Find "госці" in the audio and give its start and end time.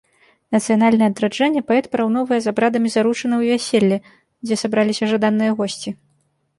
5.63-5.89